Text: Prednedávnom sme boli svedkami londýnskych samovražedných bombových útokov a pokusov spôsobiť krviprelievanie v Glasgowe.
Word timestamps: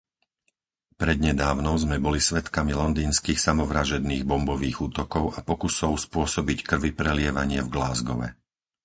Prednedávnom 1.01 1.75
sme 1.83 1.97
boli 2.05 2.17
svedkami 2.29 2.71
londýnskych 2.83 3.37
samovražedných 3.47 4.23
bombových 4.31 4.77
útokov 4.89 5.25
a 5.37 5.45
pokusov 5.49 5.91
spôsobiť 6.07 6.59
krviprelievanie 6.69 7.59
v 7.63 7.69
Glasgowe. 7.75 8.27